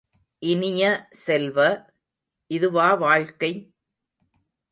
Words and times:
இனிய 0.41 0.83
செல்வ, 1.11 1.57
இதுவா 2.51 2.93
வாழ்க்கை? 2.93 3.51